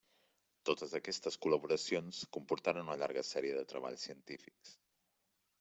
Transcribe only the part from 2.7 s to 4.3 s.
una llarga sèrie de treballs